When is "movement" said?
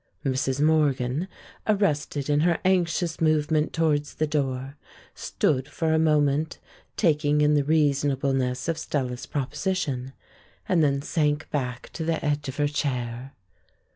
3.21-3.71